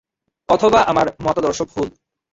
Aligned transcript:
অথবা 0.49 0.79
আমার 0.81 1.07
মতাদর্শ 1.21 1.59
ভুল। 1.71 1.87